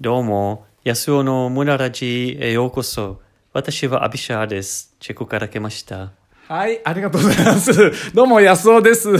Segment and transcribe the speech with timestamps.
[0.00, 3.20] どうも、安尾の村ラジへようこそ。
[3.52, 4.92] 私はアビシャーです。
[4.98, 6.10] チェコから来ました。
[6.48, 7.72] はい、ありがとうございます。
[8.12, 9.08] どうも、安尾です。
[9.12, 9.16] 今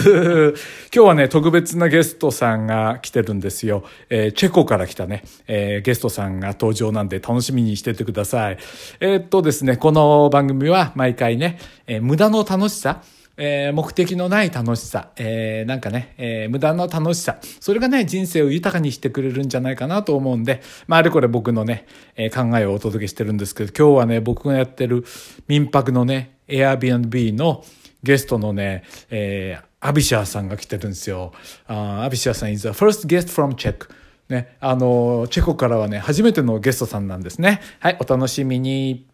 [0.90, 3.84] 日はね、特別なゲストさんが来てるんですよ。
[4.10, 8.58] えーチェコから来たね、えーゲストさんが登場なんで楽しみにしててください。
[8.98, 13.00] えーっとですね、この番組は毎回ね、え無駄の楽しさ、
[13.36, 25.04] えー目的のない楽しさ、えーなんかね、えー無駄の楽しさ、それがね、人生を豊かにしてくれるんじゃないかなと思うんで、まあ、あれこれ僕のね、えー考えをお届けしてるんですけど、今日はね、僕がやってる
[25.48, 27.64] 民泊のね、Airbnb の
[28.02, 31.32] ゲストのね、えーアビシャーさんが来てるんですよ。
[31.66, 33.90] アビシャーさん is the first guest from Czech.
[34.30, 37.60] ね、あの、チェコからはね、初めてのゲストさんなんですね。
[37.80, 39.06] はい、お楽しみに。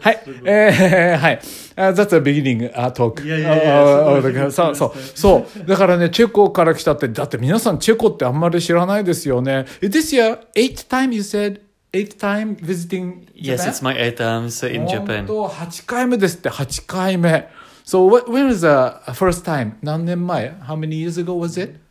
[0.00, 0.22] はい。
[0.44, 1.40] えー、はい。
[1.76, 3.24] Uh, that's a beginning uh, talk.
[3.24, 5.66] いやいやいや Uh, すごい uh, そう、そう、そう。
[5.66, 9.66] だからね、チェコから来たって、だって皆さんチェコってあんまり知らないですよね。
[9.80, 11.60] Is this your eighth time you said?
[11.92, 13.56] Eighth time visiting Japan?
[13.56, 15.26] Yes, it's my eighth time in 本 Japan.
[15.26, 17.48] 当8回目ですって、8回目。
[17.84, 19.74] So, what, when was the first time?
[19.82, 21.83] 何年前 ?How many years ago was it?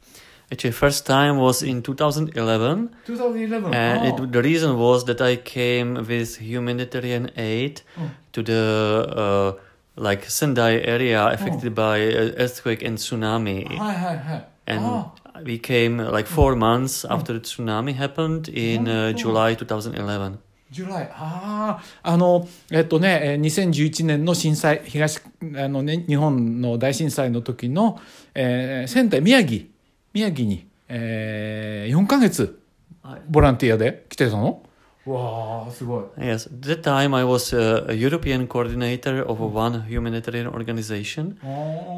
[0.53, 2.91] Actually, first time was in 2011.
[3.07, 3.75] 2011.
[3.75, 4.25] And Oh.
[4.25, 7.83] it, the reason was that I came with humanitarian aid
[8.33, 9.61] to the uh,
[9.97, 13.67] like Sendai area affected by uh, earthquake and tsunami.
[13.79, 14.49] はいはいはい。
[14.67, 15.13] And あ
[15.45, 19.15] we came like four months after the tsunami happened in uh, Oh.
[19.15, 20.39] July 2011.
[20.71, 21.11] ジュライ。
[21.13, 25.21] ああ、あの、えっとね、えー2011年の震災、東、
[25.57, 27.99] あのね、日本の大震災の時の、
[28.35, 29.65] えー仙台、宮城、
[30.13, 32.61] 宮城に、えー、4ヶ月、
[33.29, 34.63] ボランティアで来てたの
[35.07, 36.05] わあ、すごい。
[36.19, 41.39] Yes, at that time I was uh, a European coordinator of a one humanitarian organization,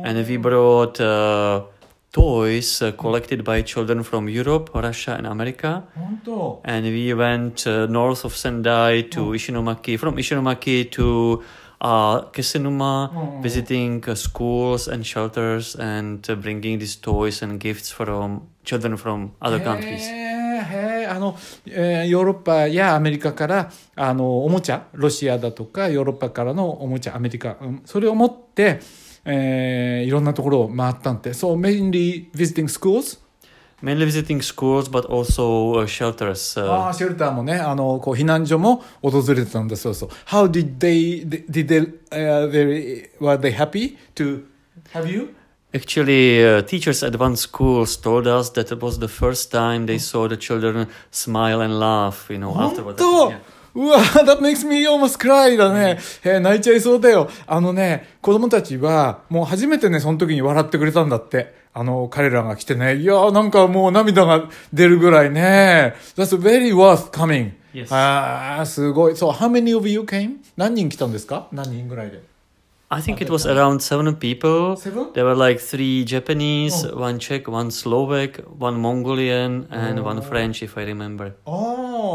[0.05, 1.64] and we brought uh,
[2.12, 5.83] toys uh, collected by children from Europe, Russia, and America.
[5.97, 11.43] 本当 And we went uh, north of Sendai to Ishinomaki, from Ishinomaki to
[11.81, 13.41] uh, Kesenuma, Oh.
[13.41, 19.31] visiting uh, schools and shelters and uh, bringing these toys and gifts from children from
[19.41, 20.02] other countries.
[20.08, 21.38] へあの、
[21.68, 28.80] えーヨーロッパやアメリカからあのおもちゃロシアだとかヨーロッパからのおもちゃアメリカ、うんそれを持って、
[29.25, 33.19] えーいろんなところを回ったんで So mainly visiting schools?
[33.82, 36.60] Mainly visiting schools, but also uh, shelters.
[36.60, 44.44] あ Uh, あシェルターもねあのこう避難所も訪れてたんだそうそう How did they did they、uh, they were they happy to
[44.93, 45.34] have you?
[45.72, 49.98] actually, uh, teachers at one schools told us that it was the first time they
[49.98, 52.28] saw the children smile and laugh.
[52.28, 53.31] You know, 本 after what 当 happened.
[53.31, 53.41] Yeah.
[53.72, 55.98] うわ that makes me almost cry だね。
[56.25, 57.31] えー泣いちゃいそうだよ。
[57.47, 61.54] あのね、子供たちは、もう初めてね、その時に笑ってくれたんだって。
[61.78, 62.96] あの、彼らが来てね。
[62.96, 65.94] いやーなんかもう涙が出るぐらいね。
[66.16, 67.52] That's very worth coming.
[67.74, 67.94] Yes.
[67.94, 69.16] ああ、すごい。
[69.18, 70.38] そう、how many of you came?
[70.56, 72.24] 何人来たんですか何人ぐらいで。
[72.88, 74.78] I think it was around seven people.
[74.78, 75.12] Seven?
[75.14, 76.97] There were like three Japanese, Oh.
[77.02, 81.34] one Czech, one Slovak, one Mongolian, and one French, if I remember.
[81.46, 81.52] あ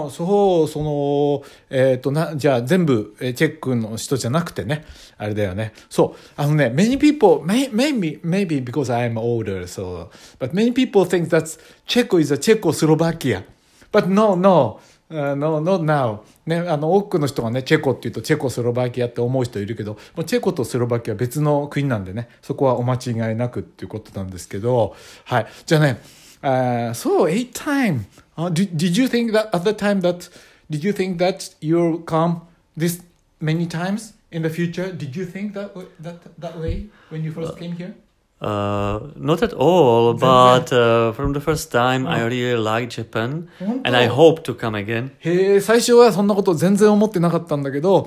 [0.06, 4.84] あ、そう、その、えっ、と、な、じゃあ全部、えチェックの人じゃなくてね、
[5.18, 5.72] あれだよね。
[5.88, 10.08] そう、あのね、many people, may, maybe, maybe because I'm older, so,
[10.38, 13.44] but many people think that Czech is a Czechoslovakia.
[13.92, 14.80] But no, no,
[15.10, 16.20] uh, no, not now.
[16.46, 25.46] ね、あの、多くの人がね、チェコって言うとチェコスロバキアって思う人いるけど、もうチェコとスロバキアは別の国なんでね、そこはお間違いなくっていうことなんですけど、はい。
[25.66, 26.00] じゃあね、
[26.43, 28.05] Uh, so eight time.
[28.37, 30.29] Uh, did, did you think that at the time that
[30.69, 32.41] did you think that you'll come
[32.75, 33.01] this
[33.39, 34.91] many times in the future?
[34.91, 37.93] Did you think that wa- that that way when you first came here?
[38.41, 43.89] Uh, not at all, but uh, from the first time, I really liked Japan, 本当
[43.89, 45.11] and I hope to come again.
[45.19, 48.05] へえ、最初はそんなこと全然思ってなかったんだけど、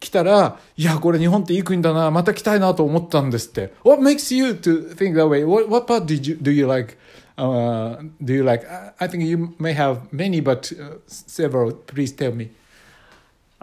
[0.00, 3.72] 来たら、いや、これ日本っていい国だな、また来たいなと思ったんですって。
[3.84, 5.44] What makes you to think that way?
[5.46, 6.96] What, what part did you, do you like?
[7.37, 8.63] Uh, do you like?
[8.99, 11.71] I, think you may have many, but uh, several.
[11.71, 12.51] Please tell me.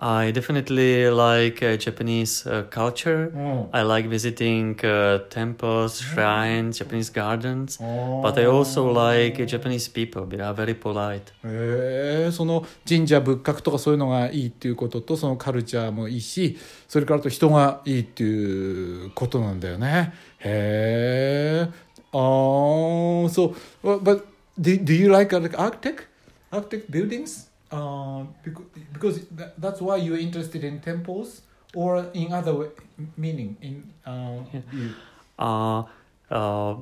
[0.02, 3.30] I definitely like uh, Japanese uh, culture.
[3.36, 3.68] Oh.
[3.70, 10.24] I like visiting uh, temples, shrines, Japanese gardens, but I also like uh, Japanese people.
[10.24, 11.32] They are very polite.
[11.44, 16.56] へえその神社仏閣とかそういうのがいいっていうこととそのカルチャーもいいし
[16.88, 24.26] それからあと人がいいっていうことなんだよねへえ Oh, so well, but
[24.60, 26.06] do, do you like, like architect,
[26.52, 27.48] architect buildings?
[27.70, 29.20] Uh, because, because
[29.56, 31.42] that's why you're interested in temples
[31.74, 32.68] or in other way,
[33.16, 34.60] meaning in uh, yeah.
[34.72, 34.90] you.
[35.38, 35.84] Uh,
[36.30, 36.76] uh,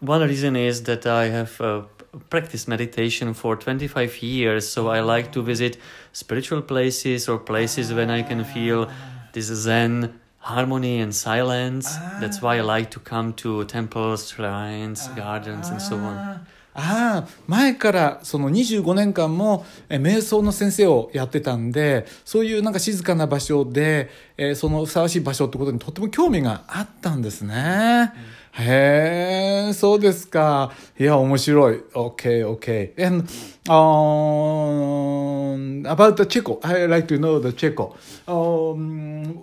[0.00, 1.82] one reason is that I have uh,
[2.30, 5.76] practiced meditation for 25 years, so I like to visit
[6.12, 8.90] spiritual places or places when I can feel
[9.32, 11.88] this Zen harmony and silence.
[12.20, 16.40] That's why I like to come to temples, shrines, gardens, and so on.
[16.80, 28.12] ああ、前からその25年間もえ瞑想の先生をやってたんで、そういうなんか静かな場所で、えーそのふさわしい場所ってことにとっても興味があったんですね。
[28.52, 30.72] へえ、そうですか。
[30.98, 31.76] いや、面白い。
[31.94, 33.06] OK, OK.
[33.06, 33.24] And,
[34.48, 37.94] um, about the Checo, I like to know the Checo.
[38.26, 39.37] Um,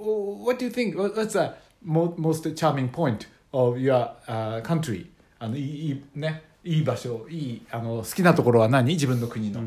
[0.45, 0.97] what do you think?
[0.97, 1.53] What- What's the
[1.83, 5.07] mo- most charming point of your、uh, country?
[5.39, 9.63] あのいいいいね、いい場所、いいあの好きなところは何自分の国の。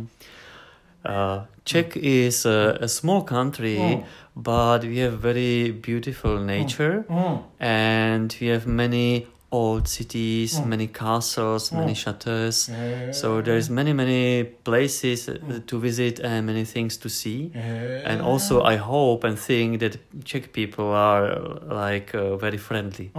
[1.03, 4.03] Uh, Czech is a, a small country, Oh.
[4.41, 7.41] but we have very beautiful nature, うん。
[7.59, 12.70] and we have many old cities, many castles, many chateaus.
[13.12, 17.50] So there's many many places uh, to visit and many things to see.
[17.54, 23.10] And also I hope and think that Czech people are like uh, very friendly.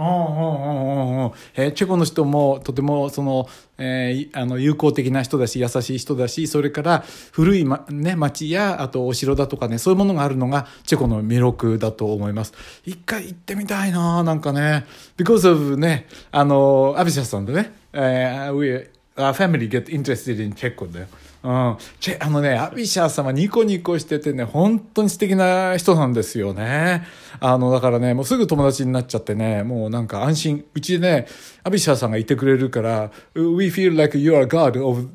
[1.56, 3.48] えー、チェコの人もとてもその
[3.80, 12.52] えーあの友好的な人だし優しい人だしそれから古い、まね、町やあとお城だとかねそういうものがあるのがチェコの魅力だと思います。
[12.84, 14.86] 一回行ってみたいななんかね。
[15.16, 18.86] because of ねあのアビシャさんでね、えー we
[19.16, 21.06] our family get interested in チェコだよ。
[21.42, 27.06] うん、チェあのね、アビシャーさんはニコニコしててね、本当に素敵な人なんですよね。
[27.40, 30.64] あの、だからね、もうすぐ友達になっちゃってね、もうなんか安心。
[30.74, 31.26] うちでね、
[31.64, 35.08] アビシャーさんがいてくれるから、We feel like you are God of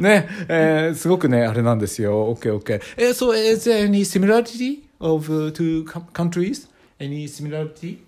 [0.00, 2.34] ね、えーすごくね、あれなんですよ。
[2.34, 2.80] OK, OK.
[2.96, 6.68] えー、so, is there any similarity of、uh, two co- countries?
[6.98, 7.98] Any similarity?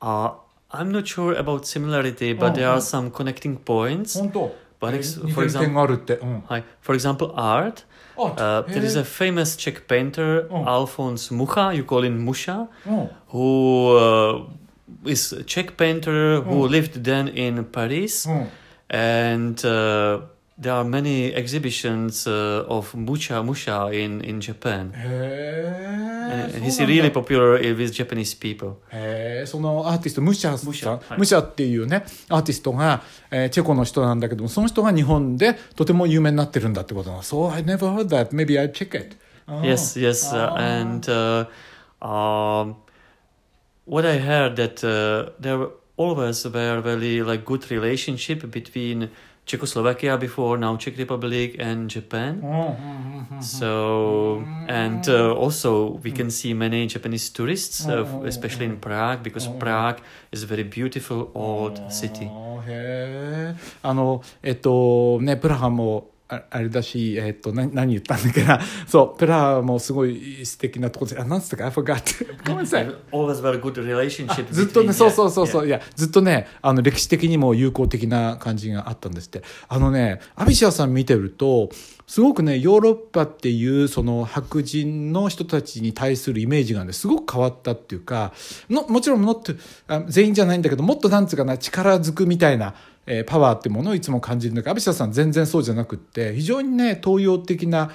[0.00, 0.32] Uh,
[0.70, 2.80] I'm not sure about similarity, but Oh, there are oh.
[2.80, 4.18] some connecting points.
[4.18, 6.15] 本当 But え ex- ー似て for る点があるって。
[6.17, 6.43] うん。
[6.47, 6.63] Hi.
[6.81, 7.83] For example, art.
[8.19, 10.63] あ Uh, there is a famous Czech painter, Oh.
[10.65, 13.09] Alphonse Mucha, you call him Musha, うん。
[13.31, 14.47] who
[15.05, 16.67] uh, is a Czech painter who Oh.
[16.67, 18.27] lived then in Paris.
[18.29, 18.47] うん。
[18.89, 20.21] And uh,
[20.59, 24.91] there are many exhibitions uh, of Musha Musha in, in Japan.
[24.95, 26.61] へ And え。
[26.61, 28.73] he's そうなんだ really popular uh, with Japanese people.
[28.91, 33.01] へえそのアーティストムシャさんムシャはいムシャっていうねアーティストが、
[33.31, 39.15] えーチェコの人なんだけどもその人が日本でとても有名になってるんだってことなの So I never heard that maybe I check it
[39.63, 40.57] Yes, yes, uh, Ah.
[40.59, 41.45] and uh,
[42.01, 42.75] um,
[43.85, 49.09] what I heard that uh, there always were very like good relationship between
[49.45, 52.39] Czechoslovakia before now Czech Republic and Japan.
[52.41, 58.65] うんうんうんうん So and uh, also we can see many Japanese tourists, uh, Oh, oh, especially
[58.65, 59.59] in Prague, because Oh, oh.
[59.59, 59.97] Prague
[60.33, 62.25] is a very beautiful old city.
[62.25, 68.58] あーへえあのえっとねプラハも ああれだし、えっと、な何言ったんだっけな。
[68.88, 72.02] そうプラハもすごい素敵なとこであなんつったか？I forgot
[72.48, 72.86] ごめんなさい。
[73.12, 74.46] Always very good あ relationship.
[74.50, 79.42] ずっとね、そうそうそうそう、いや、ずっとね、あの、歴史的にも友好的な感じがあったんですって。
[79.68, 81.68] あのね、アビシアさん見てると、
[82.06, 88.32] すごくね、ヨーロッパっていう、その白人の人たちに対するイメージがね、すごく変わったっていうか、
[88.70, 89.52] のもちろんもっと、
[89.88, 92.74] あ全員じゃないんだけど、もっとなんつうかな、力づくみたいな、
[93.06, 97.90] えパワーってものをいつも感じるんだけど、アビシアさん全然そうじゃなくって、非常にね、東洋的な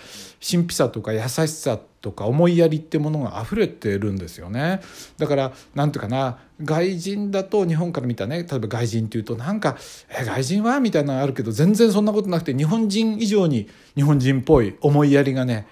[0.45, 4.81] 神秘さとか優しさとか思いやりってものが溢れてるんですよね。
[5.17, 9.77] だから、なんていうかな、外人だと日本から見たね、例えば外人っていうとなんか、
[10.09, 10.79] え、外人は？
[10.79, 15.67] みたいなのあるけど、全然そんなことなくて、日本人以上に日本人っぽい思いやりがね、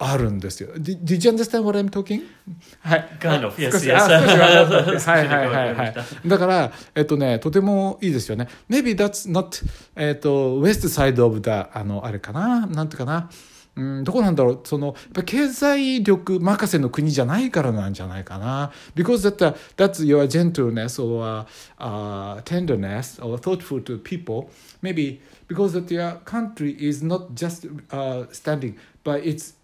[0.00, 0.68] あるんですよ。
[0.74, 2.22] Did, did you understand what I'm talking?
[2.80, 3.08] はい。
[3.18, 3.96] Kind of, yes, yes.
[3.98, 5.94] はいはいはいはい。
[6.26, 8.48] だから、えっとね、とてもいいですよね。
[8.70, 9.64] Maybe that's not,
[9.96, 13.28] えっと、west side of the, あの、あれかななんてかな。
[13.74, 18.72] うん、どこなんだろうその、やっぱ経済力任せの国じゃないからなんじゃないかな。
[18.96, 21.46] Because that, that's your gentleness or、
[21.78, 24.48] uh, tenderness or thoughtful to people.
[24.82, 28.74] Maybe because that your country is not just、uh, standing
[29.04, 29.54] by its、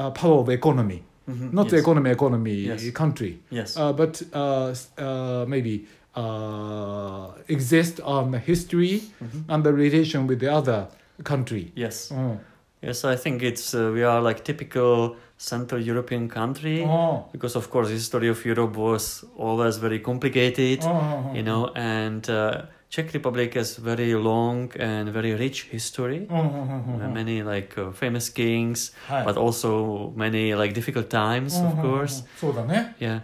[0.00, 1.02] uh, power of economy.
[1.28, 1.54] Mm-hmm.
[1.54, 1.80] Not yes.
[1.82, 2.90] economy, economy, yes.
[2.90, 3.38] country.
[3.50, 3.76] Yes.
[3.76, 9.50] Uh, but uh, uh, maybe uh, exist on history mm-hmm.
[9.50, 10.88] and the relation with the other
[11.22, 11.72] country.
[11.74, 12.10] Yes.
[12.10, 12.38] Mm.
[12.82, 17.26] Yes, I think it's uh, we are like typical Central European country oh.
[17.30, 20.88] because of course history of Europe was always very complicated, oh.
[20.88, 22.28] oh, oh you know, and.
[22.28, 26.26] Uh, Czech Republic has very long and very rich history.
[26.28, 32.24] Many like famous kings, but also many like difficult times, of course.
[32.40, 32.96] そうだね。
[32.98, 33.20] Yeah.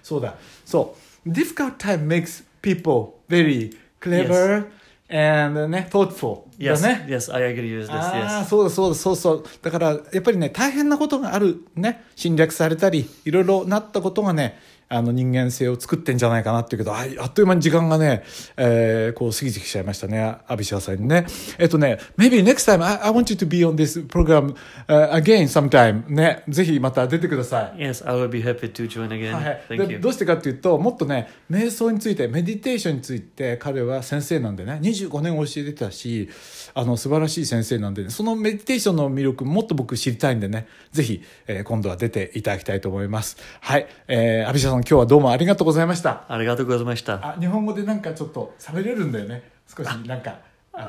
[0.00, 0.36] そうだ。
[0.64, 0.94] そ
[1.26, 1.28] う。
[1.28, 4.66] Difficult time makes people very clever.
[5.08, 7.06] and ね、thoughtful だね。
[7.08, 8.44] Yes, I agree with this, yes.
[8.44, 9.44] そうだそうだそうそう。
[9.62, 14.58] だから、やっぱりね、大変なことがあるね、侵略されたり、いろいろなったことがね、
[14.88, 18.22] あの人間性を作ってんじゃないかなっていうけど、ああっという間に時間がね、
[18.56, 21.26] えー、こう過ぎてきちゃいましたね、アビシャさんにね。
[21.58, 24.54] えっとね、maybe next time I, I want you to be on this program、
[24.88, 26.08] uh, again sometime.
[26.08, 27.78] ね、ぜひまた出てください。
[27.78, 29.32] Yes, I will be happy to join again.
[29.32, 30.00] はい、Thank で you.
[30.00, 36.28] どうしてかっていうともっとね瞑想についてメディテーションについて彼は先生なんでね25年教えてたし
[36.74, 46.24] あの素晴らしい先生なんで、ね、そのメディテーションの魅力もっと僕知りたいんでねぜひ、えー今度は出ていただきたいと思いますはい、えー、アビシャさん今日はどうもありがとうございました。
[46.28, 47.14] ありがとうございました。
[47.14, 49.42] あ日本語でなんかちょっと喋れるんだよね。
[49.66, 50.38] 少しなんか
[50.72, 50.82] あ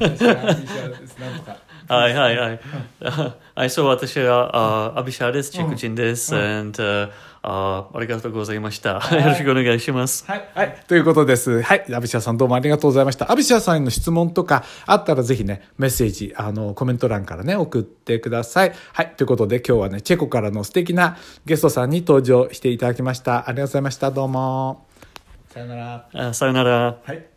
[0.00, 1.56] の 私はなんとか
[1.88, 2.60] はいはいはい。
[3.54, 5.50] はい、そう、私は、あアビシャです。
[5.50, 6.34] チェクチンです。
[6.34, 6.82] and、
[7.46, 8.92] あありがとうございました。
[9.12, 10.24] よろしくお願いします。
[10.26, 10.48] はい。
[10.54, 10.82] はい。
[10.88, 11.60] ということです。
[11.60, 11.84] はい。
[11.94, 13.30] アビシャさんどうもありがとうございました。
[13.30, 18.72] アビシャさんへの質問とかあったらぜひね、メッセージ、あの、コメント欄からね、送ってください。
[18.94, 19.12] はい。
[19.18, 23.46] ということで今日はね、チェコからの素敵なゲストさんに登場していただきました。
[23.46, 24.10] ありがとうございました。
[24.10, 24.86] どうも。
[25.50, 26.08] さよなら。
[26.14, 26.96] あさよなら。
[27.04, 27.33] はい。